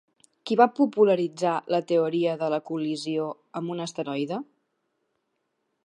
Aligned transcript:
Qui 0.49 0.55
va 0.61 0.65
popularitzar 0.79 1.51
la 1.75 1.81
teoria 1.91 2.35
de 2.45 2.49
la 2.55 2.61
col·lisió 2.71 3.29
amb 3.61 3.75
un 3.75 3.85
asteroide? 3.87 4.45